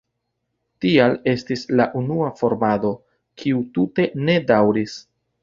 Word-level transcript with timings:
Tial 0.85 1.11
estis 1.33 1.65
la 1.81 1.87
unua 1.99 2.31
formado, 2.41 2.93
kiu 3.43 3.61
tute 3.77 4.09
ne 4.25 4.41
daŭris. 4.51 4.99